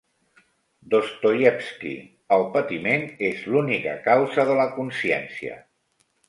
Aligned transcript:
Dostoievski: 0.93 1.91
el 2.37 2.45
patiment 2.55 3.05
és 3.29 3.45
l'única 3.53 3.95
causa 4.09 4.47
de 4.51 4.57
la 4.63 4.67
consciència. 4.81 5.61